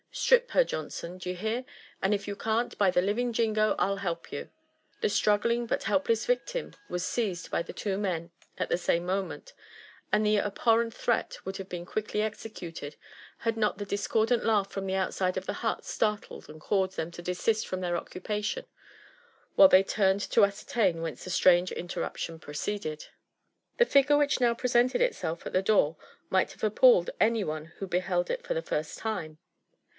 Strip 0.13 0.51
her, 0.51 0.63
John 0.63 0.89
son, 0.89 1.19
d'ye 1.19 1.41
bear?— 1.41 1.63
and 2.01 2.11
if 2.13 2.27
you 2.27 2.35
can't, 2.35 2.75
by 2.77 2.89
the 2.91 3.01
living 3.03 3.31
Jingo 3.31 3.75
I'll 3.77 3.97
help 3.97 4.31
you." 4.31 4.49
The 4.99 5.07
struggling 5.09 5.67
but 5.67 5.83
helpless 5.83 6.25
victim 6.25 6.73
was 6.89 7.05
seized 7.05 7.49
by 7.51 7.61
the 7.61 7.73
(wo 7.85 7.97
men 7.97 8.31
at 8.57 8.67
the 8.67 8.79
same 8.79 9.05
moment, 9.05 9.53
and 10.11 10.25
the 10.25 10.37
abhorrent 10.39 10.93
threat 10.93 11.37
would 11.45 11.57
have 11.57 11.69
been 11.69 11.85
quickly 11.85 12.23
exe 12.23 12.43
cuted, 12.47 12.95
had 13.39 13.55
not 13.55 13.79
a 13.79 13.85
discordant 13.85 14.43
laugh 14.43 14.69
from 14.71 14.85
the 14.87 14.95
outside 14.95 15.37
of 15.37 15.45
the 15.45 15.53
hut 15.61 15.85
startled 15.85 16.49
and 16.49 16.59
caused 16.59 16.97
them 16.97 17.11
to 17.11 17.21
desist 17.21 17.67
from 17.67 17.79
their 17.81 17.95
occupation 17.95 18.65
while 19.55 19.69
they 19.69 19.83
turned 19.83 20.21
to 20.21 20.43
ascertain 20.43 21.01
whence 21.01 21.23
the 21.23 21.29
strange 21.29 21.71
interruption 21.71 22.37
proceeded. 22.39 23.01
60 23.01 23.05
lilFB 23.05 23.11
AND 23.13 23.73
ADVENTURES 23.73 23.73
OP 23.73 23.77
The 23.77 23.91
figure 24.03 24.17
which 24.17 24.41
now 24.41 24.53
presented 24.55 25.01
itself 25.01 25.45
at 25.45 25.53
the 25.53 25.61
door 25.61 25.95
might 26.29 26.51
have 26.53 26.63
appalled 26.63 27.11
any 27.19 27.43
one 27.43 27.65
who 27.77 27.87
beheld 27.87 28.29
it 28.29 28.43
for 28.45 28.53
the 28.55 28.63
first 28.63 28.97
time. 28.97 29.37